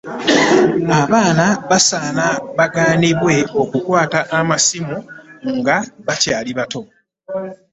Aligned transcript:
Abaana 0.99 1.45
basaana 1.69 2.25
bagaanibwe 2.57 3.35
okukwata 3.61 4.19
amasimu 4.37 4.97
nga 5.57 5.77
bakyali 6.05 6.51
bato. 6.59 6.81